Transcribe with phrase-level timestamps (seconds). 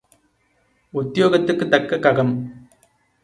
[0.93, 2.33] உத்தியோகத்துக்குத் தக்க ககம்.